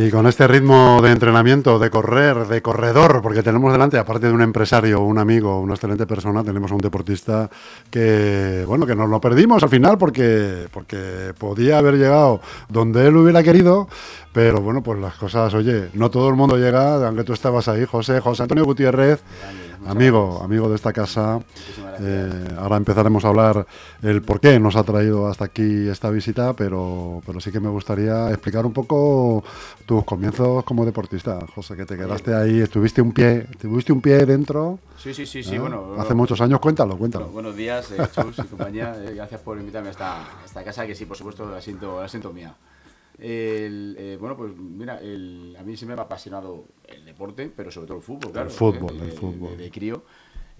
[0.00, 4.32] Y con este ritmo de entrenamiento, de correr, de corredor, porque tenemos delante, aparte de
[4.32, 7.50] un empresario, un amigo, una excelente persona, tenemos a un deportista
[7.90, 13.16] que, bueno, que nos lo perdimos al final porque, porque podía haber llegado donde él
[13.16, 13.88] hubiera querido,
[14.32, 17.84] pero bueno, pues las cosas, oye, no todo el mundo llega, aunque tú estabas ahí,
[17.84, 19.20] José, José Antonio Gutiérrez,
[19.88, 21.40] amigo, amigo de esta casa.
[22.00, 23.66] Eh, ahora empezaremos a hablar
[24.02, 27.68] el por qué nos ha traído hasta aquí esta visita, pero, pero sí que me
[27.68, 29.42] gustaría explicar un poco
[29.86, 34.24] tus comienzos como deportista, José, que te quedaste ahí, estuviste un pie, tuviste un pie
[34.26, 34.78] dentro.
[34.96, 35.58] Sí, sí, sí, sí, ¿eh?
[35.58, 35.94] bueno.
[35.98, 37.28] Hace muchos años, cuéntalo, cuéntalo.
[37.28, 38.94] buenos días, eh, Chus y compañía.
[38.98, 42.08] Eh, gracias por invitarme a esta, esta, casa, que sí, por supuesto, la siento, la
[42.08, 42.54] siento mía.
[43.18, 47.86] El, bueno, pues mira, el, a mí siempre me ha apasionado el deporte, pero sobre
[47.88, 48.48] todo el fútbol, claro.
[48.48, 49.56] El fútbol, el fútbol.
[49.56, 50.04] De, de crío.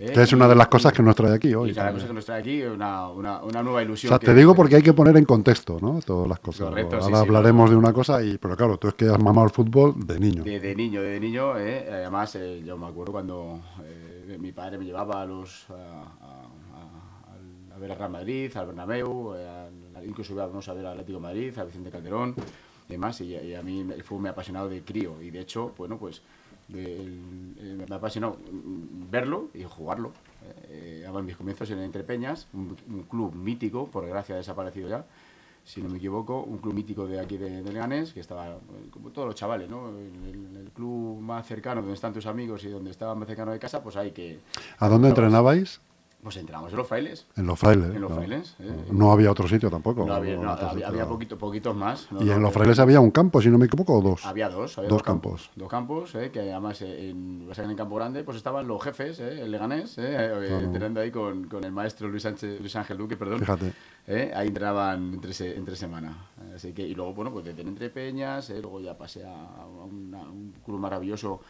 [0.00, 0.12] ¿Eh?
[0.12, 1.70] Que es una de las cosas que nos trae aquí hoy.
[1.70, 4.12] Y una cosa que nos trae aquí, una, una, una nueva ilusión.
[4.12, 5.98] O sea, te digo porque hay que poner en contexto, ¿no?
[6.06, 6.68] Todas las cosas.
[6.68, 7.70] Correcto, Ahora sí, sí, hablaremos bueno.
[7.70, 10.44] de una cosa, y pero claro, tú es que has mamado el fútbol de niño.
[10.44, 11.58] De, de niño, de niño.
[11.58, 15.74] Eh, además, eh, yo me acuerdo cuando eh, mi padre me llevaba a los a,
[15.74, 20.92] a, a, a ver al Real Madrid, al Bernabéu, al, incluso íbamos a ver al
[20.92, 22.34] Atlético de Madrid, al Vicente Calderón
[22.88, 23.20] y demás.
[23.20, 25.20] Y, y a mí el fútbol me ha apasionado de crío.
[25.22, 26.22] Y de hecho, bueno, pues
[26.68, 28.38] de, el, me ha apasionado
[29.10, 30.12] verlo y jugarlo.
[30.68, 34.88] Eh, en mis comienzos en Entre Peñas, un, un, club mítico, por desgracia ha desaparecido
[34.88, 35.04] ya,
[35.64, 38.58] si no me equivoco, un club mítico de aquí de, de Leganés, que estaba,
[38.90, 39.88] como todos los chavales, ¿no?
[39.88, 39.96] El,
[40.28, 43.58] el, el, club más cercano, donde están tus amigos y donde estaba más cercano de
[43.58, 44.40] casa, pues hay que...
[44.78, 45.80] ¿A dónde entrenabais?
[46.22, 47.26] Pues entramos en los frailes.
[47.36, 47.94] En los frailes.
[47.94, 48.16] En los no.
[48.16, 48.56] frailes.
[48.58, 48.86] Eh.
[48.90, 50.04] No había otro sitio tampoco.
[50.04, 52.08] No había, no, había, había poquito, poquitos más.
[52.20, 54.26] ¿Y en los frailes había un campo, si no me equivoco, o dos?
[54.26, 54.76] Había dos.
[54.78, 55.42] Había dos, dos campos.
[55.42, 55.50] campos.
[55.54, 59.42] Dos campos, eh, que además en, en el campo grande pues estaban los jefes, eh,
[59.42, 63.38] el Leganés, eh, entrenando ahí con, con, el maestro Luis, Sánchez, Luis Ángel Duque, perdón.
[63.38, 63.72] Fíjate.
[64.10, 66.30] Eh, ahí entrenaban entre, se, entre semana.
[66.54, 70.22] Así que, y luego, bueno, pues desde entre Peñas, eh, luego ya pasé a, una,
[70.22, 71.40] un club maravilloso.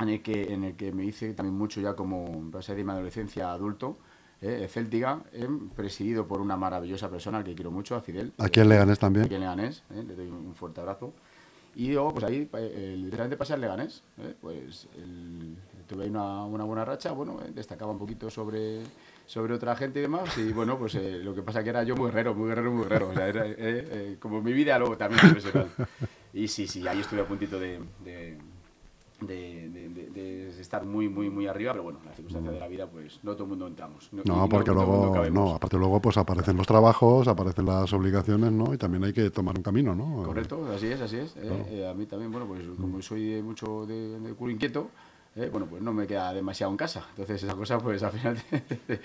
[0.00, 2.92] En el, que, en el que me hice también mucho ya como pasé de mi
[2.92, 3.98] adolescencia a adulto,
[4.40, 8.32] eh, Céltica, eh, presidido por una maravillosa persona que quiero mucho, a Fidel.
[8.38, 9.26] Aquí en Leganés también.
[9.26, 11.12] Aquí en Leganés, le doy un fuerte abrazo.
[11.78, 15.56] Y luego, pues ahí, eh, literalmente pasé al Leganés, eh, pues el,
[15.86, 18.80] tuve ahí una, una, buena racha, bueno, eh, destacaba un poquito sobre,
[19.26, 22.06] sobre otra gente y demás, y bueno, pues lo que pasa que era yo muy
[22.06, 23.46] guerrero, muy guerrero, muy guerrero, o sea, era
[24.18, 25.68] como mi vida luego también profesional.
[26.32, 28.38] Y sí, sí, ahí estuve a puntito de, de
[29.20, 32.68] de, de, de, de, estar muy, muy, muy arriba, pero bueno, la circunstancia de la
[32.68, 34.08] vida, pues no todo el mundo entramos.
[34.12, 38.52] No, no porque no, luego, no, aparte luego pues aparecen los trabajos, aparecen las obligaciones,
[38.52, 38.72] ¿no?
[38.72, 40.22] Y también hay que tomar un camino, ¿no?
[40.22, 41.32] Correcto, así es, así es.
[41.32, 41.56] Claro.
[41.56, 44.90] Eh, eh, a mí también, bueno, pues como soy mucho de, de culo inquieto,
[45.36, 47.04] eh, bueno, pues no me queda demasiado en casa.
[47.10, 48.98] Entonces esa cosa, pues al final te, te,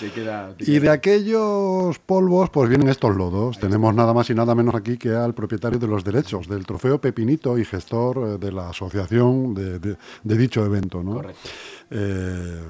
[0.00, 3.56] te, queda, te Y de aquellos polvos, pues vienen estos lodos.
[3.56, 4.02] Ahí Tenemos está.
[4.02, 7.56] nada más y nada menos aquí que al propietario de los derechos del trofeo Pepinito
[7.56, 11.14] y gestor eh, de la asociación de, de, de dicho evento, ¿no?
[11.14, 11.48] Correcto.
[11.90, 12.62] Eh,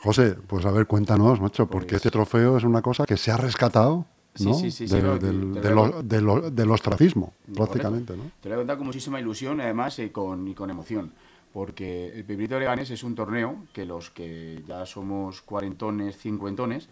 [0.00, 1.82] José, pues a ver, cuéntanos, macho, pues...
[1.82, 4.06] porque este trofeo es una cosa que se ha rescatado
[4.38, 4.54] ¿no?
[4.54, 8.16] Sí, sí, sí, de, del, lo, del ostracismo, prácticamente.
[8.16, 8.30] ¿no?
[8.40, 11.12] Te lo he contado con muchísima ilusión, además, y con, y con emoción
[11.52, 16.88] porque el Pepinito Leganés es un torneo que los que ya somos cuarentones, cincuentones,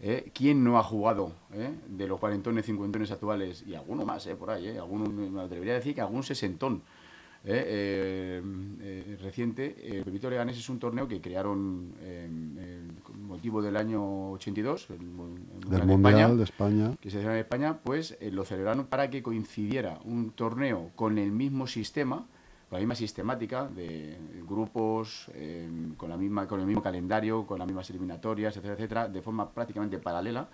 [0.00, 0.30] ¿eh?
[0.34, 1.70] ¿quién no ha jugado eh?
[1.88, 3.64] de los cuarentones, cincuentones actuales?
[3.66, 4.78] Y alguno más, eh, por ahí, ¿eh?
[4.78, 6.82] alguno, me atrevería a decir que algún sesentón
[7.46, 8.40] eh,
[8.80, 9.76] eh, reciente.
[9.82, 11.92] El Pepinito Leganés es un torneo que crearon
[13.02, 17.34] con motivo del año 82, el, el del Mundial España, de España, que se celebra
[17.34, 22.26] en España, pues lo celebraron para que coincidiera un torneo con el mismo sistema
[22.74, 24.18] la misma sistemática de
[24.48, 29.08] grupos, eh, con, la misma, con el mismo calendario, con las mismas eliminatorias, etcétera, etcétera,
[29.08, 30.48] de forma prácticamente paralela.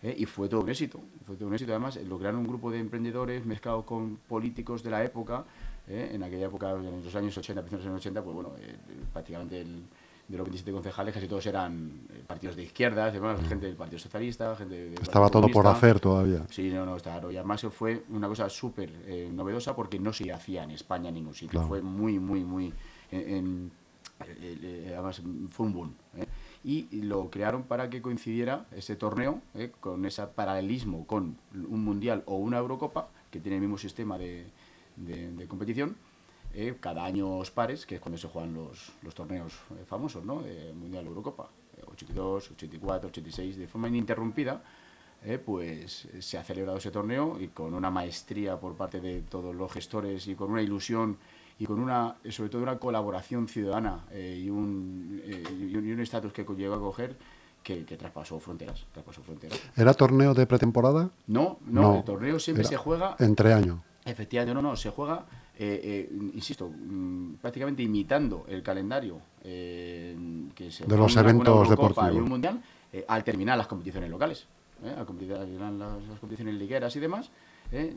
[0.00, 0.98] Eh, y fue todo un éxito.
[1.26, 1.72] Fue todo un éxito.
[1.72, 5.44] Además, lograron un grupo de emprendedores mezclados con políticos de la época.
[5.86, 8.52] Eh, en aquella época, en los años 80, principios de los 80, pues bueno,
[9.12, 9.82] prácticamente el,
[10.28, 14.54] de los 27 concejales, casi todos eran partidos de izquierdas, además, gente del Partido Socialista,
[14.56, 16.44] gente del Estaba todo por hacer todavía.
[16.50, 17.32] Sí, no, no, estaba.
[17.32, 21.14] Y además fue una cosa súper eh, novedosa porque no se hacía en España en
[21.14, 21.52] ningún sitio.
[21.52, 21.68] Claro.
[21.68, 22.74] Fue muy, muy, muy.
[23.10, 23.72] En, en,
[24.26, 25.94] eh, además, fue un boom.
[26.16, 26.26] ¿eh?
[26.64, 29.72] Y lo crearon para que coincidiera ese torneo ¿eh?
[29.80, 34.46] con ese paralelismo con un mundial o una Eurocopa, que tiene el mismo sistema de,
[34.96, 35.96] de, de competición
[36.54, 40.42] eh, cada año pares, que es cuando se juegan los, los torneos eh, famosos, ¿no?
[40.44, 41.48] Eh, Mundial Eurocopa,
[41.86, 44.62] 82, 84, 86, de forma ininterrumpida,
[45.24, 49.54] eh, pues se ha celebrado ese torneo y con una maestría por parte de todos
[49.54, 51.18] los gestores y con una ilusión
[51.58, 55.20] y con una, sobre todo una colaboración ciudadana eh, y un
[55.60, 57.16] y un estatus que llegó a coger
[57.64, 59.60] que, que, traspasó fronteras, traspasó fronteras.
[59.76, 61.10] ¿Era torneo de pretemporada?
[61.26, 65.26] No, no, no el torneo siempre se juega entre años Efectivamente, no, no, se juega,
[65.60, 70.16] eh, eh, insisto, mm, prácticamente imitando el calendario eh,
[70.54, 72.14] que se De los una- eventos deportivos.
[72.14, 72.62] y un mundial
[72.92, 74.46] eh, al terminar las competiciones locales,
[74.84, 77.30] al terminar las, las competiciones ligueras y demás.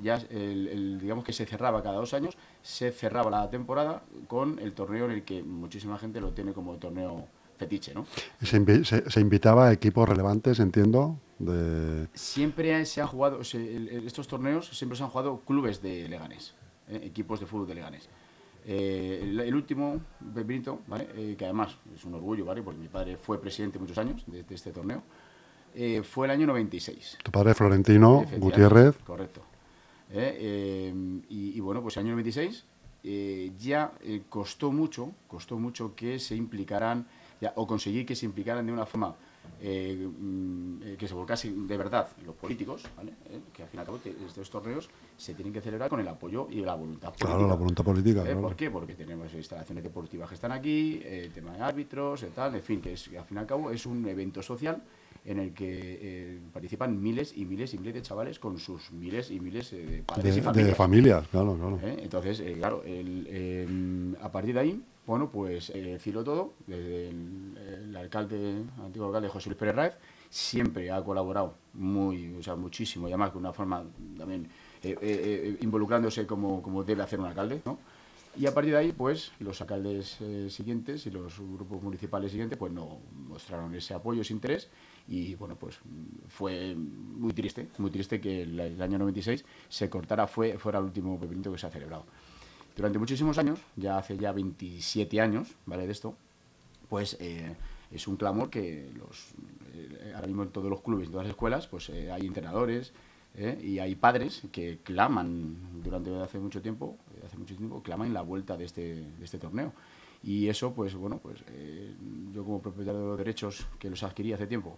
[0.04, 4.60] ya el- el- digamos que se cerraba cada dos años, se cerraba la temporada con
[4.60, 7.26] el torneo en el que muchísima gente lo tiene como torneo
[7.58, 8.06] fetiche, ¿no?
[8.42, 12.08] Se, invi- se- se invitaba a equipos relevantes, entiendo, de...
[12.16, 16.54] Siempre se han jugado, el- el- estos torneos siempre se han jugado clubes de Leganés.
[16.92, 18.10] Equipos de fútbol de Leganés.
[18.66, 20.00] Eh, el, el último,
[20.34, 21.08] Pepinito, ¿vale?
[21.16, 22.62] Eh, que además es un orgullo, ¿vale?
[22.62, 25.02] porque mi padre fue presidente muchos años de, de este torneo,
[25.74, 27.20] eh, fue el año 96.
[27.24, 28.98] Tu padre Florentino Gutiérrez.
[29.06, 29.42] Correcto.
[30.12, 32.66] Eh, eh, y, y bueno, pues el año 96
[33.04, 37.08] eh, ya eh, costó mucho, costó mucho que se implicaran,
[37.40, 39.16] ya, o conseguir que se implicaran de una forma
[39.64, 43.12] eh, mm, eh, que se volcasen de verdad los políticos, ¿vale?
[43.30, 46.08] Eh, que al fin y al cabo estos torneos se tienen que celebrar con el
[46.08, 47.28] apoyo y la voluntad política.
[47.28, 48.22] Claro, la voluntad política.
[48.22, 48.26] ¿Eh?
[48.26, 48.42] claro.
[48.42, 48.72] ¿Por qué?
[48.72, 52.94] Porque tenemos instalaciones deportivas que están aquí, el tema de árbitros, tal, en fin, que
[52.94, 54.82] es, que al fin y al cabo es un evento social
[55.24, 59.40] en el que participan miles y miles y miles de chavales con sus miles y
[59.40, 61.28] miles de padres De, y de familias.
[61.28, 61.80] claro, claro.
[61.84, 67.58] Entonces, claro, el, eh, a partir de ahí, bueno, pues eh, decirlo todo, desde el,
[67.58, 69.98] el alcalde, antiguo alcalde José Luis Pérez Raez,
[70.30, 73.84] siempre ha colaborado muy, o sea, muchísimo, y además de una forma
[74.18, 74.48] también
[74.84, 77.80] eh, eh, involucrándose como, como debe hacer un alcalde, ¿no?
[78.38, 82.72] Y a partir de ahí, pues, los alcaldes siguientes y los grupos municipales siguientes, pues,
[82.72, 84.70] no mostraron ese apoyo, ese interés,
[85.10, 85.80] y bueno, pues
[86.30, 90.86] fue muy triste, muy triste que el, el año 96 se cortara, fue, fuera el
[90.86, 92.06] último pepinito que se ha celebrado.
[92.76, 95.86] Durante muchísimos años, ya hace ya 27 años, ¿vale?
[95.86, 96.16] De esto,
[96.90, 97.56] pues eh,
[97.92, 99.34] es un clamor que los,
[99.74, 102.94] eh, ahora mismo en todos los clubes, en todas las escuelas, pues eh, hay entrenadores
[103.36, 108.22] eh, y hay padres que claman durante hace mucho tiempo, hace mucho tiempo, claman la
[108.22, 109.74] vuelta de este, de este torneo.
[110.24, 111.40] Y eso, pues bueno, pues
[112.32, 114.78] yo como propietario de los derechos que los adquirí hace tiempo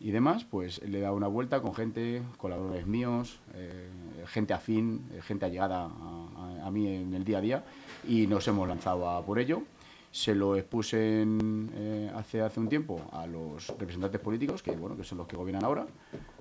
[0.00, 3.88] y demás, pues le he dado una vuelta con gente, colaboradores míos, eh,
[4.26, 7.64] gente afín, eh, gente allegada a, mí en el día a día
[8.06, 9.62] y nos hemos lanzado a por ello.
[10.10, 14.96] Se lo expuse en, eh, hace, hace un tiempo a los representantes políticos, que bueno,
[14.96, 15.86] que son los que gobiernan ahora,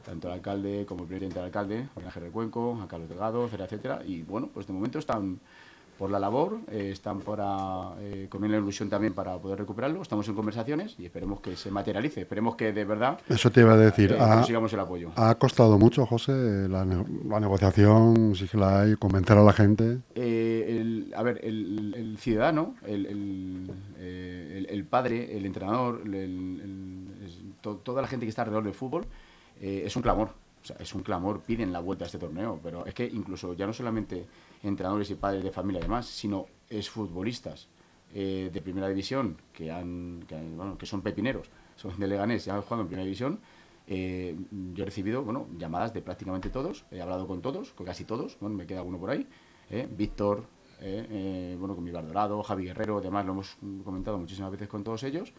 [0.06, 4.02] tanto el alcalde como el presidente del alcalde, Ángel Recuenco, a Carlos Delgado, etcétera, etcétera.
[4.06, 5.40] Y bueno, pues de momento están
[5.98, 10.02] por la labor, eh, están para, eh, con la ilusión también para poder recuperarlo.
[10.02, 13.74] Estamos en conversaciones y esperemos que se materialice, esperemos que de verdad Eso te iba
[13.74, 14.12] a decir.
[14.12, 15.12] eh, ha, consigamos el apoyo.
[15.16, 19.98] ha costado mucho, José, la, la negociación, sí que la hay, convencer a la gente.
[20.16, 23.06] Eh, el- a ver, el, el ciudadano, el,
[24.70, 26.02] el, padre, el entrenador,
[27.62, 29.06] to- toda la gente que está alrededor del fútbol,
[29.60, 30.30] es un clamor.
[30.68, 33.66] Sea, es un clamor, piden la vuelta a este torneo, pero es que incluso ya
[33.66, 34.26] no solamente
[34.64, 37.68] entrenadores y padres de familia y demás, sino exfutbolistas
[38.14, 42.50] eh, de primera división que han, que, bueno, que son pepineros, son de Leganés y
[42.50, 43.40] han jugado en primera división.
[43.88, 44.36] eh,
[44.74, 48.38] yo he recibido bueno, llamadas de prácticamente todos, he hablado con todos, con casi todos,
[48.42, 49.26] bueno, me queda uno por ahí,
[49.70, 50.44] eh, Víctor,
[50.80, 54.84] eh, eh, bueno, con mi Dorado, Javi Guerrero, además lo hemos comentado muchísimas veces con
[54.84, 55.34] todos ellos,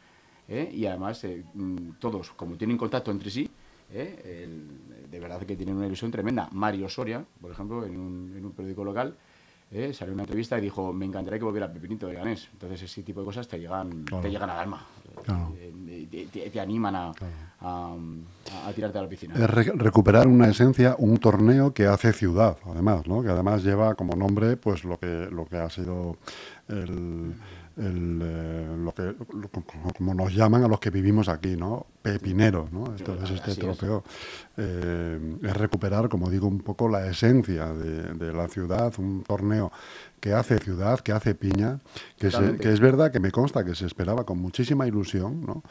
[0.48, 3.48] eh, y además mm, todos, como tienen contacto entre sí,
[3.92, 6.48] eh, el- de verdad que tienen una ilusión tremenda.
[6.52, 9.16] Mario Soria, por ejemplo, en un, en un periódico local,
[9.70, 12.48] eh, salió una entrevista y dijo, me encantaría que volviera a Pepinito de Ganés.
[12.52, 14.22] Entonces ese tipo de cosas te llegan, Claro.
[14.22, 14.86] te llegan al alma,
[15.24, 15.54] Claro.
[15.58, 17.12] Eh, te, te- te animan a,
[17.60, 17.96] a-
[18.66, 19.34] a tirarte a la piscina.
[19.34, 23.22] Es re- recuperar una esencia, un torneo que hace ciudad, además, ¿no?
[23.22, 26.16] Que además lleva como nombre, pues lo que lo que ha sido
[26.68, 27.34] el,
[27.76, 29.50] el, eh, lo que lo-
[29.96, 31.86] como nos llaman a los que vivimos aquí, ¿no?
[32.12, 32.86] Pepinero, ¿no?
[32.96, 34.04] Entonces este trofeo
[34.56, 39.70] eh, es recuperar, como digo, un poco la esencia de, de la ciudad, un torneo
[40.20, 41.78] que hace ciudad, que hace piña,
[42.18, 45.62] que, se- que es verdad que me consta que se esperaba con muchísima ilusión, ¿no?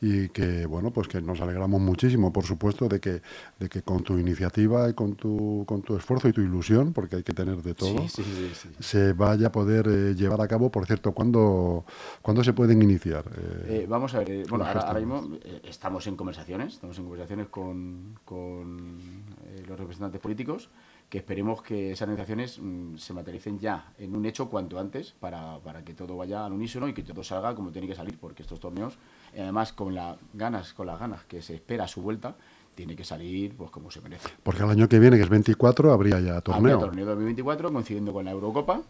[0.00, 3.22] Y que, bueno, pues que nos alegramos muchísimo, por supuesto, de que,
[3.58, 7.16] de que con tu iniciativa y con tu, con tu esfuerzo y tu ilusión, porque
[7.16, 8.68] hay que tener de todo, Sí, sí, sí, sí.
[8.80, 10.70] se vaya a poder eh, llevar a cabo.
[10.70, 11.86] Por cierto, ¿cuándo,
[12.20, 13.24] ¿cuándo se pueden iniciar?
[13.66, 17.48] Eh, vamos a ver, bueno, ahora, ahora mismo eh, estamos en conversaciones, estamos en conversaciones
[17.48, 18.98] con, con
[19.44, 20.70] eh, los representantes políticos,
[21.10, 25.58] que esperemos que esas negociaciones mm, se materialicen ya en un hecho cuanto antes para,
[25.58, 28.40] para que todo vaya al unísono y que todo salga como tiene que salir, porque
[28.40, 28.94] estos torneos,
[29.34, 32.34] eh, además con las ganas, con las ganas que se espera a su vuelta,
[32.74, 34.30] tiene que salir pues como se merece.
[34.42, 36.76] porque el año que viene, que es 24, habría ya torneo.
[36.76, 38.80] Habría torneo 2024 coincidiendo con la Eurocopa.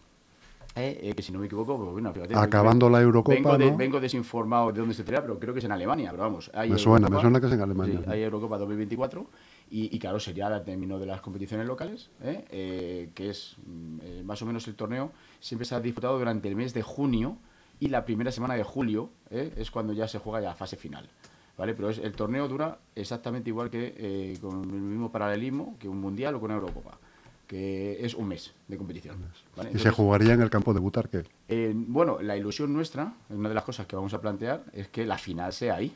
[0.77, 3.71] Eh, eh, que si no me equivoco, pues bueno, fíjate, Acabando la Eurocopa, Vengo, de-
[3.71, 3.77] ¿no?
[3.77, 6.51] vengo desinformado de dónde se celebra, pero creo que es en Alemania, pero vamos.
[6.53, 8.11] Hay Me suena, Eurocopa, me suena que es en Alemania, sí, sí.
[8.11, 9.27] hay Eurocopa 2024
[9.71, 13.09] Y, claro, sería el término de las competiciones locales, ¿eh?
[13.15, 16.75] Que es mm, más o menos el torneo, siempre se ha disputado durante el mes
[16.75, 17.37] de junio
[17.79, 21.09] y la primera semana de julio es cuando ya se juega la fase final.
[21.57, 21.75] ¿Vale?
[21.75, 26.35] Pero es, el torneo dura exactamente igual que con el mismo paralelismo que un mundial
[26.35, 26.99] o con una Eurocopa
[27.47, 29.17] que es un mes de competición.
[29.73, 31.25] ¿Y se jugaría en el campo de Butarque?
[31.75, 35.19] bueno, la ilusión nuestra, una de las cosas que vamos a plantear, es que la
[35.19, 35.95] final sea ahí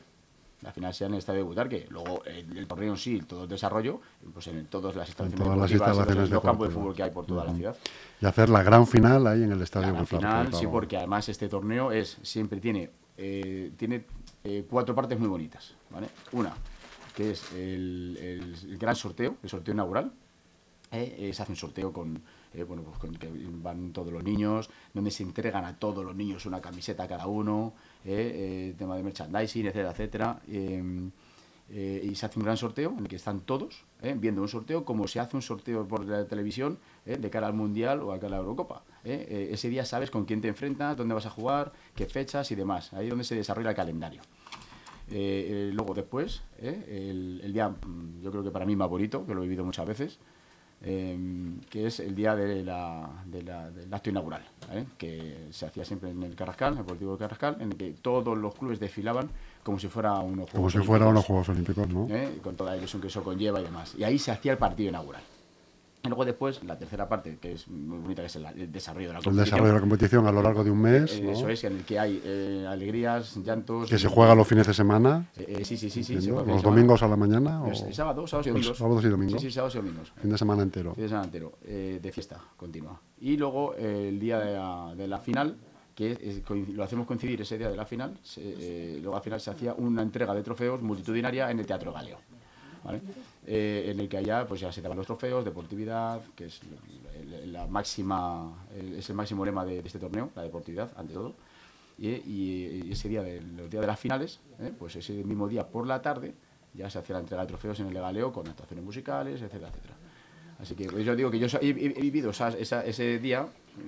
[0.61, 1.87] la final sea en el estadio de Butarque.
[1.89, 4.01] Luego el, torneo en sí, todo el desarrollo,
[4.33, 7.77] pues en todas las instalaciones, los, campos de fútbol que hay por toda la ciudad.
[8.19, 10.17] Y hacer la gran final ahí en el estadio de Butarque.
[10.17, 14.05] final, sí, porque además este torneo es siempre tiene eh, tiene
[14.43, 16.07] eh, cuatro partes muy bonitas, ¿vale?
[16.31, 16.53] Una
[17.15, 18.17] que es el,
[18.65, 20.11] el, gran sorteo, el sorteo inaugural.
[20.91, 22.21] Eh, se hace un sorteo con
[22.53, 23.29] eh, bueno, pues con que
[23.61, 27.73] van todos los niños, donde se entregan a todos los niños una camiseta cada uno,
[28.03, 30.41] eh, eh, tema de merchandising, etcétera, etcétera.
[31.71, 35.07] y se hace un gran sorteo en el que están todos viendo un sorteo como
[35.07, 38.29] se hace un sorteo por la televisión de cara al Mundial o a cara a
[38.31, 38.81] la Eurocopa.
[39.03, 42.91] ese día sabes con quién te enfrentas, dónde vas a jugar, qué fechas y demás.
[42.93, 44.23] Ahí es donde se desarrolla el calendario.
[45.09, 49.41] luego después, el, el, día, mm, yo creo que para mí más bonito, que lo
[49.41, 50.19] he vivido muchas veces,
[50.81, 54.41] Em, que es el día de la, del acto inaugural,
[54.97, 57.91] que se hacía siempre en el Carrascal, en el Deportivo de Carrascal, en el que
[58.01, 59.29] todos los clubes desfilaban
[59.61, 62.07] como si fuera unos Juegos Como si fuera unos Juegos Olímpicos, ¿no?
[62.09, 62.39] ¿eh?
[62.41, 63.93] Con toda la ilusión que eso conlleva y demás.
[63.97, 65.21] Y ahí se hacía el partido inaugural.
[66.01, 69.13] Y luego después, la tercera parte, que es muy bonita, que es el, desarrollo de
[69.15, 69.39] la competición.
[69.39, 71.13] El desarrollo de la competición a lo largo de un mes.
[71.13, 73.89] Eh, eso es, en el que hay eh, alegrías, llantos.
[73.89, 75.29] Que se juega los fines de semana.
[75.35, 76.03] Eh, sí, sí, sí.
[76.03, 77.61] sí ¿Los domingos a la mañana?
[77.63, 77.75] O...
[77.91, 78.77] sábados, sábados y domingos.
[78.77, 79.41] Sábados y domingos.
[79.41, 80.13] Sí, sí, sábados y domingos.
[80.21, 80.93] Fin de semana entero.
[80.93, 83.01] Fin de semana entero, de fiesta continua.
[83.19, 84.39] Y luego el día
[84.95, 85.57] de la, final,
[85.93, 88.17] que lo hacemos coincidir ese día de la final,
[89.01, 92.19] luego al final se hacía una entrega de trofeos multitudinaria en el Teatro Galeo.
[93.51, 96.61] Eh, en el que allá pues ya se daban los trofeos, deportividad, que es
[97.47, 101.33] la máxima, es el máximo lema de, este torneo, la deportividad, ante todo.
[101.97, 104.71] Y, ese día, de, los días de las finales, ¿eh?
[104.77, 106.35] pues ese mismo día por la tarde,
[106.75, 109.95] ya se hacía la entrega de trofeos en el Legaleo con actuaciones musicales, etcétera, etcétera.
[110.59, 113.47] Así que pues, yo digo que yo he, vivido ese día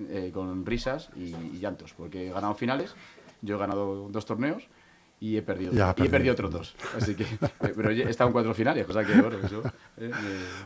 [0.09, 2.95] eh, con risas y, y, llantos, porque he ganado finales,
[3.43, 4.67] yo he ganado dos torneos
[5.21, 6.75] y he perdido, y he perdido otros dos.
[6.97, 7.27] Así que,
[7.59, 9.61] pero he estado en cuatro finales, cosa que, bueno, eso,
[9.97, 10.11] eh,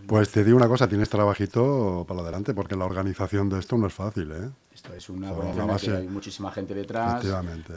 [0.08, 3.88] Pues te digo una cosa, tienes trabajito para adelante, porque la organización de esto no
[3.88, 4.50] es fácil, ¿eh?
[4.74, 7.26] Esto es una organización hay muchísima gente detrás,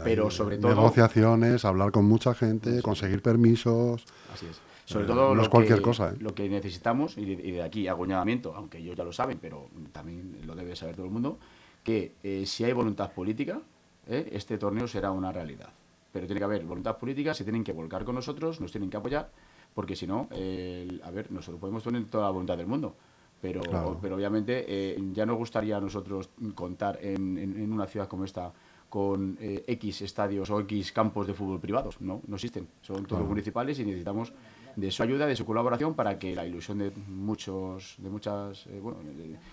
[0.04, 0.72] pero sobre todo...
[0.72, 4.04] Negociaciones, hablar con mucha gente, conseguir permisos...
[4.32, 4.60] Así es.
[4.84, 6.16] Sobre eh, todo no lo, es cualquier cosa, ¿eh?
[6.20, 10.38] lo que necesitamos, y de, aquí hago llamamiento, aunque ellos ya lo saben, pero también
[10.46, 11.40] lo debe saber todo el mundo,
[11.82, 12.12] que
[12.46, 13.60] si hay voluntad política,
[14.06, 15.70] este torneo será una realidad
[16.12, 18.96] pero tiene que haber voluntad política, se tienen que volcar con nosotros, nos tienen que
[18.96, 19.30] apoyar,
[19.74, 22.96] porque si no, a ver, nosotros podemos tener toda la voluntad del mundo,
[23.40, 23.60] pero,
[24.00, 28.52] pero obviamente eh, ya nos gustaría a nosotros contar en, una ciudad como esta
[28.88, 33.26] con eh, X estadios o X campos de fútbol privados, no, no existen, son todos
[33.26, 34.32] municipales y necesitamos
[34.76, 38.80] de su ayuda, de su colaboración para que la ilusión de muchos, de muchas, eh,
[38.80, 39.00] bueno,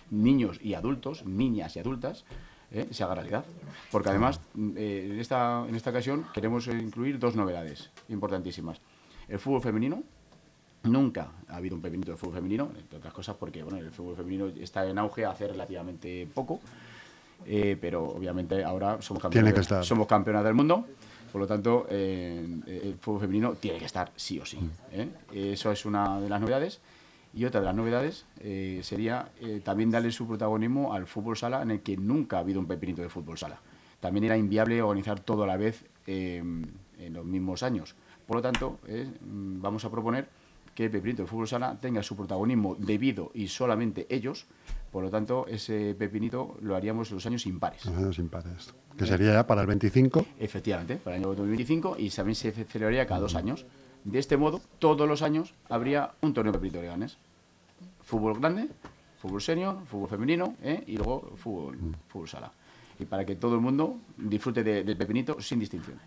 [0.10, 2.26] niños y adultos, niñas y adultas,
[2.72, 2.88] ¿eh?
[2.92, 3.46] se haga realidad.
[3.92, 4.40] Porque además,
[4.76, 8.80] eh, en, esta, en esta ocasión queremos incluir dos novedades importantísimas.
[9.28, 10.04] El fútbol femenino,
[10.84, 14.16] nunca ha habido un pepinito de fútbol femenino, entre otras cosas porque bueno, el fútbol
[14.16, 16.60] femenino está en auge hace relativamente poco,
[17.46, 20.86] eh, pero obviamente ahora somos campeones, somos campeonas del mundo.
[21.32, 24.58] Por lo tanto, el fútbol femenino tiene que estar sí o sí.
[25.34, 26.80] Eso es una de las novedades.
[27.36, 31.62] Y otra de las novedades eh, sería eh, también darle su protagonismo al fútbol sala,
[31.62, 33.60] en el que nunca ha habido un pepinito de fútbol sala.
[34.00, 36.63] También era inviable organizar todo a la vez em,
[36.98, 37.94] en los mismos años.
[38.25, 40.30] Por lo tanto, eh, mm, vamos a proponer
[40.74, 44.46] que el pepinito de fútbol sala tenga su protagonismo debido y solamente ellos.
[44.92, 47.86] Por lo tanto, ese pepinito lo haríamos en los años impares.
[47.86, 48.74] Los años impares.
[48.98, 50.25] Que sería ya para el 25.
[50.39, 53.65] Efectivamente, para el año 2025 y también se celebraría cada dos años.
[54.06, 57.18] De este modo, todos los años habría un torneo de Leganes.
[58.04, 58.70] Fútbol grande,
[59.20, 60.84] fútbol senior, fútbol femenino ¿eh?
[60.86, 61.92] y luego fútbol, mm.
[62.08, 62.52] fútbol sala.
[63.00, 66.00] Y para que todo el mundo disfrute del Pepinito sin distinción.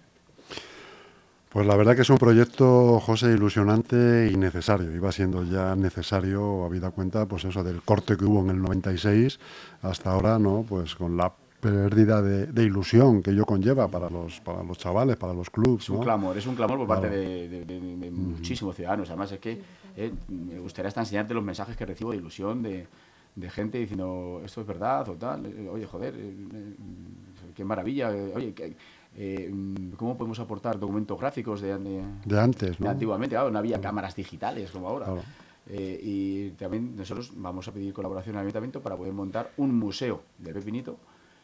[1.48, 4.94] Pues la verdad que es un proyecto, José, ilusionante y necesario.
[4.94, 9.40] Iba siendo ya necesario, habida cuenta, pues eso, del corte que hubo en el 96
[9.82, 10.64] hasta ahora, ¿no?
[10.68, 15.32] Pues con la pérdida de, ilusión que ello conlleva para los, para los chavales, para
[15.32, 15.84] los clubes.
[15.84, 19.08] Es un clamor, es un clamor por parte de, muchísimos ciudadanos.
[19.08, 19.60] Además es que
[19.96, 22.86] eh, me gustaría hasta enseñarte los mensajes que recibo de ilusión de,
[23.50, 25.46] gente diciendo esto es verdad o tal.
[25.46, 26.74] Eh, oye, joder, eh,
[27.54, 28.08] qué maravilla.
[28.08, 28.54] Oye,
[29.96, 31.76] ¿cómo podemos aportar documentos gráficos de,
[32.24, 32.78] de, antes?
[32.80, 32.88] ¿no?
[32.88, 35.06] antiguamente, claro, no había cámaras digitales como ahora.
[35.70, 40.22] Eh, y también nosotros vamos a pedir colaboración al ayuntamiento para poder montar un museo
[40.38, 40.96] de Pepinito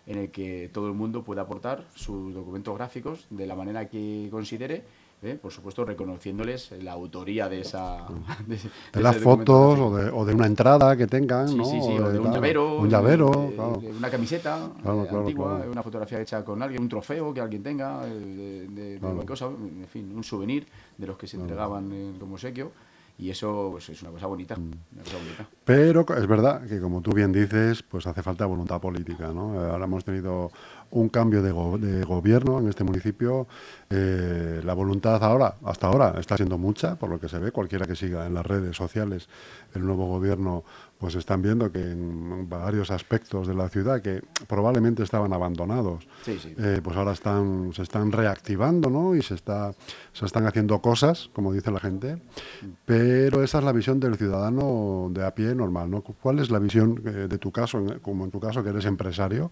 [0.07, 4.29] en el que todo el mundo pueda aportar sus documentos gráficos de la manera que
[4.31, 4.85] considere
[5.23, 5.39] ¿eh?
[5.41, 8.07] por supuesto reconociéndoles la autoría de esa
[8.47, 11.65] de, las fotos o de, o de, una entrada que tengan sí, ¿no?
[11.65, 16.45] sí, sí, o de, un llavero un llavero una camiseta eh, antigua una fotografía hecha
[16.45, 20.67] con alguien un trofeo que alguien tenga eh, de, cosa en fin un souvenir
[20.99, 22.73] de los que se entregaban como sequio
[23.17, 25.49] y eso pues, es una cosa, bonita, una cosa bonita.
[25.65, 29.33] Pero es verdad que, como tú bien dices, pues hace falta voluntad política.
[29.33, 29.61] ¿no?
[29.61, 30.51] Ahora hemos tenido
[30.95, 31.53] un cambio de,
[31.87, 33.47] de gobierno en este municipio.
[33.91, 37.53] Eh, la voluntad ahora, hasta ahora, está siendo mucha, por lo que se ve.
[37.53, 39.29] Cualquiera que siga en las redes sociales
[39.75, 40.65] el nuevo gobierno,
[40.99, 46.81] pues están viendo que en varios aspectos de la ciudad que probablemente estaban abandonados, eh,
[46.83, 49.17] pues ahora están, se están reactivando, ¿no?
[49.17, 49.73] Y se, está,
[50.13, 52.23] se están haciendo cosas, como dice la gente.
[52.85, 56.03] Pero esa es la visión del ciudadano de a pie normal, ¿no?
[56.03, 59.51] ¿Cuál es la visión eh, de tu caso, como en tu caso que eres empresario?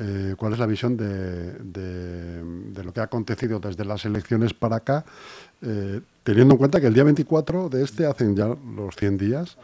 [0.00, 4.76] Eh, cuál es la visión de, de, lo que ha acontecido desde las elecciones para
[4.76, 5.04] acá,
[5.60, 9.56] eh, teniendo en cuenta que el día 24 de este hacen ya los 100 días.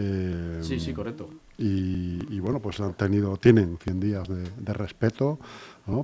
[0.00, 1.28] Eh, sí, sí, correcto.
[1.58, 5.38] Y, bueno, pues han tenido, tienen 100 días de, respeto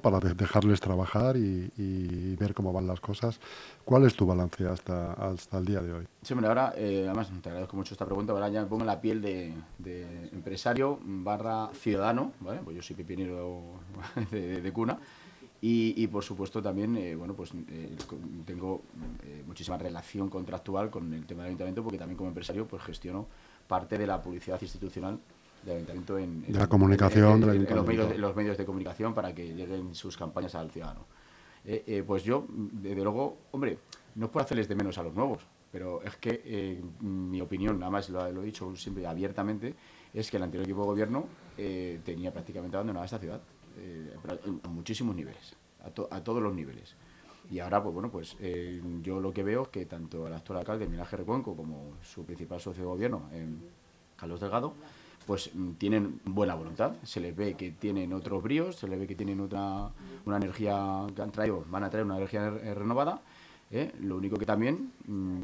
[0.02, 3.40] para dejarles trabajar y, ver cómo van las cosas.
[3.84, 6.06] ¿Cuál es tu balance hasta, hasta el día de hoy?
[6.22, 8.88] Sí, bueno, ahora, eh, además, te agradezco mucho esta pregunta, ahora ya me pongo en
[8.88, 9.54] la piel de,
[10.32, 12.60] empresario barra ciudadano, ¿vale?
[12.62, 13.62] Pues yo soy pepinero
[14.30, 14.98] de, cuna.
[15.62, 17.96] Y, por supuesto también, eh, bueno, pues eh,
[18.44, 18.82] tengo
[19.46, 23.26] muchísima relación contractual con el tema del ayuntamiento porque también como empresario pues gestiono
[23.66, 25.18] parte de la publicidad institucional
[25.66, 27.64] del ayuntamiento en, la comunicación en,
[28.20, 31.06] los, medios, de comunicación para que lleguen sus campañas al ciudadano.
[31.64, 33.78] Eh, eh, pues yo, desde luego, hombre,
[34.14, 35.42] no puedo hacerles de menos a los nuevos,
[35.72, 39.74] pero es que eh, mi opinión, nada más lo, he dicho siempre abiertamente,
[40.14, 41.26] es que el anterior equipo de gobierno
[42.04, 43.40] tenía prácticamente abandonada esta ciudad,
[44.62, 46.94] a muchísimos niveles, a, todos los niveles.
[47.50, 48.36] Y ahora, pues bueno, pues
[49.02, 52.60] yo lo que veo es que tanto el actual alcalde, Minaje Recuenco, como su principal
[52.60, 53.28] socio de gobierno,
[54.16, 54.74] Carlos Delgado,
[55.26, 59.06] pues mm, tienen buena voluntad, se les ve que tienen otros bríos, se les ve
[59.06, 59.90] que tienen otra
[60.24, 63.20] una energía que han traído, van a traer una energía renovada.
[63.70, 63.92] ¿eh?
[64.00, 65.42] Lo único que también, mm,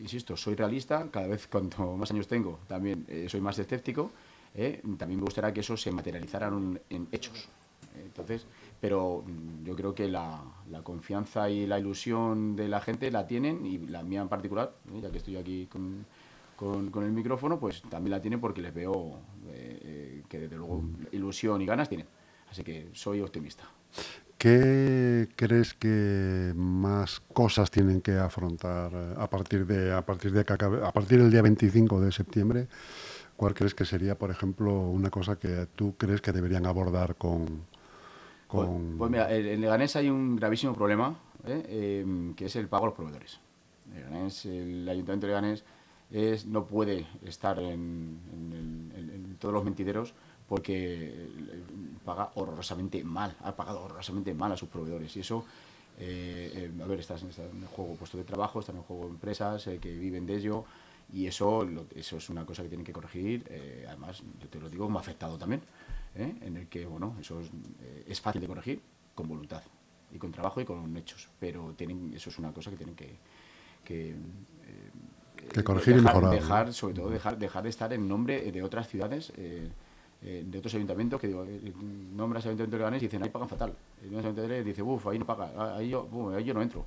[0.00, 4.10] insisto, soy realista, cada vez cuanto más años tengo, también eh, soy más escéptico.
[4.54, 4.82] ¿eh?
[4.98, 7.48] También me gustaría que eso se materializara en, hechos.
[8.04, 8.46] Entonces,
[8.82, 10.42] pero mm, yo creo que la,
[10.82, 15.10] confianza y la ilusión de la gente la tienen y la mía en particular, ya
[15.12, 16.04] que estoy aquí con
[17.04, 21.62] el micrófono, pues también la tienen porque les veo eh, eh, que desde luego ilusión
[21.62, 22.08] y ganas tienen.
[22.50, 23.64] Así que soy optimista.
[24.36, 30.40] ¿Qué crees que más cosas tienen que afrontar eh, a partir de a partir de
[30.40, 32.66] a partir del día 25 de septiembre?
[33.36, 37.64] ¿Cuál crees que sería, por ejemplo, una cosa que tú crees que deberían abordar con,
[38.52, 42.94] pues, pues, mira, en Leganés hay un gravísimo problema, que es el pago a los
[42.94, 43.40] proveedores.
[44.44, 45.64] el Ayuntamiento de Leganés
[46.12, 50.14] es, no puede estar en, todos los mentideros
[50.48, 51.30] porque eh,
[52.04, 55.16] paga horrorosamente mal, ha pagado horrorosamente mal a sus proveedores.
[55.16, 55.44] Y eso,
[55.98, 59.96] eh, eh, a ver, está, en juego puestos de trabajo, están en juego empresas que
[59.96, 60.64] viven de ello.
[61.12, 63.44] Y eso, eso es una cosa que tienen que corregir.
[63.88, 65.62] además, yo te lo digo, me ha afectado también,
[66.14, 67.40] en el que, bueno, eso
[68.06, 68.82] es, fácil de corregir
[69.14, 69.62] con voluntad
[70.12, 71.28] y con trabajo y con hechos.
[71.38, 73.16] Pero tienen, eso es una cosa que tienen que,
[73.84, 74.14] que
[75.50, 76.40] que corregir dejar, y mejorar.
[76.40, 79.68] Dejar, sobre todo, dejar, dejar de estar en nombre de otras ciudades, eh,
[80.22, 81.72] eh, de otros ayuntamientos, que digo, eh,
[82.14, 83.74] nombras ayuntamiento de Leganés y dicen, ahí pagan fatal.
[84.00, 86.86] El ayuntamiento de dice, uff, ahí no paga, ahí yo, ahí yo no entro.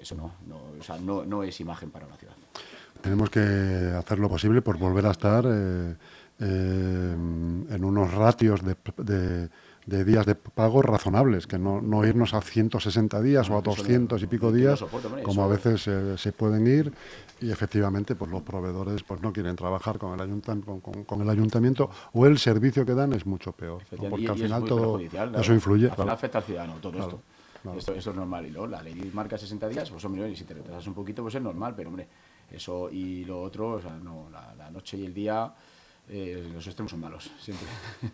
[0.00, 2.34] Eso no, no, o sea, no, no es imagen para una ciudad.
[3.00, 5.96] Tenemos que hacer lo posible por volver a estar eh,
[6.40, 9.50] en unos ratios de, de
[9.86, 14.22] de días de pago razonables, que no, no irnos a 160 días o a 200
[14.22, 14.84] y pico días,
[15.24, 16.92] como a veces se pueden ir,
[17.40, 21.90] y efectivamente pues los proveedores pues no quieren trabajar con el, ayuntamiento, con, el ayuntamiento
[22.12, 25.88] o el servicio que dan es mucho peor, porque al final todo eso influye.
[25.88, 27.20] Al final afecta al ciudadano todo esto.
[27.76, 28.46] Esto, es normal.
[28.46, 31.20] Y luego la ley marca 60 días, pues hombre, y si te retrasas un poquito,
[31.22, 32.08] pues es normal, pero hombre,
[32.50, 35.52] eso y lo otro, o sea, no, la, noche y el día,
[36.08, 37.66] eh, los extremos son malos, siempre.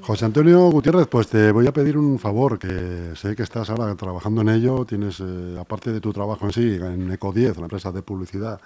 [0.00, 3.94] José Antonio Gutiérrez, pues te voy a pedir un favor, que sé que estás ahora
[3.96, 7.90] trabajando en ello, tienes, eh, aparte de tu trabajo en sí, en Eco10, la empresa
[7.90, 8.60] de publicidad,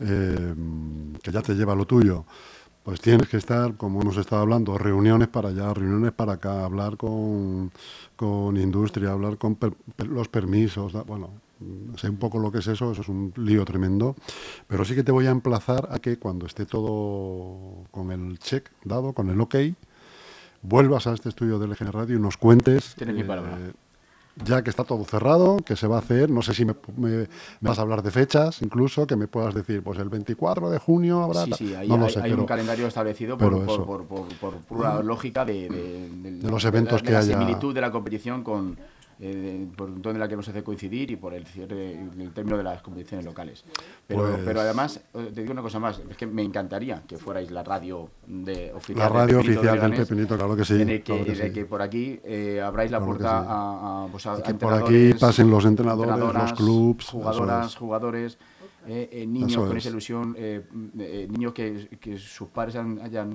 [0.00, 0.54] eh,
[1.22, 2.24] que ya te lleva lo tuyo,
[2.82, 6.96] pues tienes que estar, como hemos estado hablando, reuniones para allá, reuniones para acá, hablar
[6.96, 7.70] con,
[8.16, 9.58] con industria, hablar con
[9.98, 11.30] los permisos, bueno,
[11.96, 14.14] sé un poco lo que es eso, eso es un lío tremendo,
[14.66, 18.70] pero sí que te voy a emplazar a que cuando esté todo con el check
[18.84, 19.54] dado, con el ok,
[20.62, 22.94] vuelvas a este estudio del LGN Radio y nos cuentes...
[22.96, 23.58] Tienes mi palabra.
[23.60, 23.72] Eh,
[24.44, 27.08] ya que está todo cerrado, que se va a hacer, no sé si me, me-
[27.18, 27.28] me
[27.60, 31.22] vas a hablar de fechas, incluso, que me puedas decir, pues el 24 de junio
[31.22, 31.44] habrá...
[31.44, 34.26] Sí, sí, no lo hay- sé, hay pero- un calendario establecido por, por, por, por-
[34.40, 37.38] por pura lógica de, de- de- De los de eventos la, que de la haya.
[37.38, 38.76] similitud de la competición con
[39.20, 42.62] eh, por donde la que nos hace coincidir y por el cierre el término de
[42.64, 43.64] las competiciones locales.
[44.06, 47.16] Pero, Pues- pero además, eh, te digo una cosa más, es que me encantaría que
[47.16, 50.56] fuerais la radio de oficial La del radio Pepinito de oficial del Leganés, Pepinito, claro
[50.56, 50.74] que sí.
[50.82, 51.52] en el que, claro que en el sí.
[51.54, 53.46] que por aquí eh, abráis la Claro puerta sí.
[53.48, 57.76] a, a, pues, a Y que por aquí pasen los entrenadores, los clubs, jugadoras, es.
[57.76, 58.38] jugadores,
[58.86, 59.82] eh, eh, niños Eso con es.
[59.84, 60.62] esa ilusión, eh,
[61.30, 63.32] niños que, que sus padres han- hayan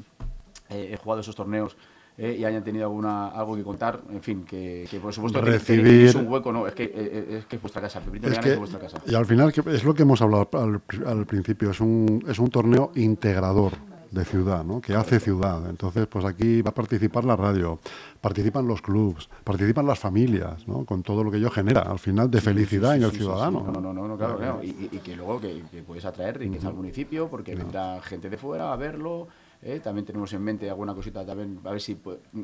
[1.02, 1.76] jugado esos torneos
[2.20, 5.84] eh, y hayan tenido alguna algo que contar, en fin, que, que por supuesto Recibir-
[5.84, 8.52] tenéis un hueco, no, es que, eh, eh, es que es vuestra casa, Es que,
[8.54, 9.02] es vuestra casa.
[9.08, 12.38] y al final, que es lo que hemos hablado al, al principio, es un, es
[12.38, 13.72] un torneo integrador
[14.12, 14.82] de ciudad, ¿no?
[14.82, 15.70] que hace ciudad.
[15.70, 17.78] Entonces, pues aquí va a participar la radio,
[18.20, 20.84] participan los clubs, participan las familias, ¿no?
[20.84, 23.64] con todo lo que ello genera, al final, de felicidad Sí, en sí, el ciudadano.
[23.72, 24.62] No, no, no, no, claro, claro.
[24.64, 28.74] Y que luego que, que puedes atraer riqueza al municipio porque vendrá gente de fuera
[28.74, 29.28] a verlo.
[29.62, 29.80] ¿Eh?
[29.80, 31.98] También tenemos en mente alguna cosita también, a ver si eh,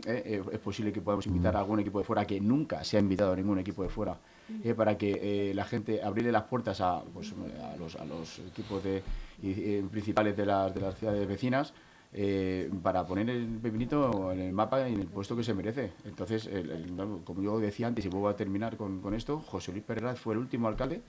[0.05, 2.99] eh, es posible que podamos invitar a algún equipo de fuera que nunca se ha
[2.99, 4.17] invitado a ningún equipo de fuera,
[4.63, 8.83] eh, para que la gente abrirle las puertas a, pues, a, los, a los equipos
[8.83, 9.01] de,
[9.91, 11.73] principales de las, de las ciudades vecinas.
[12.81, 15.91] para poner el pepinito en el mapa y en el puesto que se merece.
[16.05, 16.93] Entonces, el- el-
[17.25, 20.33] como yo decía antes, y vuelvo a terminar con, con esto, José Luis Perraz fue
[20.33, 21.01] el último alcalde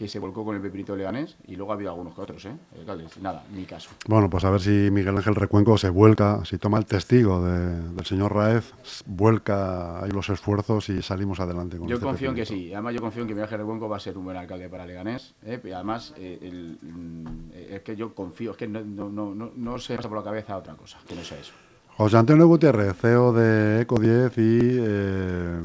[0.00, 2.56] que se volcó con el pepinito leganés y luego ha habido algunos que otros, ¿eh?
[2.78, 3.90] Alcaldes, nada, ni caso.
[4.08, 7.82] Bueno, pues a ver si Miguel Ángel Recuenco se vuelca, si toma el testigo de-
[7.90, 8.72] del señor Raez,
[9.04, 12.94] vuelca ahí los esfuerzos y salimos adelante con Yo este confío en que sí, además
[12.94, 15.34] yo confío en que Miguel Ángel Recuenco va a ser un buen alcalde para Leganés,
[15.44, 15.60] ¿eh?
[15.74, 19.96] además eh, el- mm, eh, es que yo confío, es que no, no, no, se
[19.96, 21.52] pasa por la cabeza otra cosa, que no sea eso.
[21.98, 25.60] José Antonio Gutiérrez, CEO de Eco 10 y eh,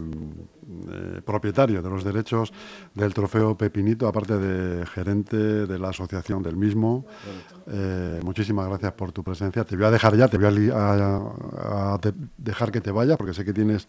[0.91, 2.51] eh, propietario de los derechos
[2.93, 7.05] del trofeo Pepinito, aparte de gerente de la asociación del mismo.
[7.67, 9.63] Eh, muchísimas gracias por tu presencia.
[9.63, 13.17] Te voy a dejar ya, te voy a, a- a te- dejar que te vayas
[13.17, 13.87] porque sé que tienes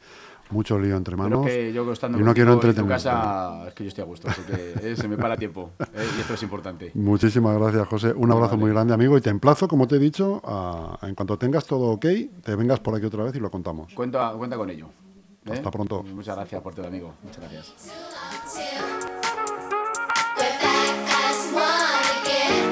[0.51, 1.45] mucho lío entre manos.
[1.47, 4.07] que yo estando y no quiero contigo en tu casa, es que yo estoy a
[4.07, 6.07] gusto, eh, se me para tiempo, ¿eh?
[6.17, 6.93] y esto es importante.
[6.95, 8.13] Muchísimas gracias, José.
[8.13, 8.63] Un abrazo vale.
[8.63, 9.19] muy grande, amigo.
[9.19, 12.07] Y te emplazo, como te he dicho, a, a en cuanto tengas todo ok,
[12.43, 13.93] te vengas por aquí otra vez y lo contamos.
[13.95, 14.89] Cuenta, cuenta con ello.
[15.47, 15.53] ¿Eh?
[15.55, 16.03] Hasta pronto.
[16.03, 17.15] Muchas gracias por todo, amigo.
[17.23, 19.16] Muchas gracias.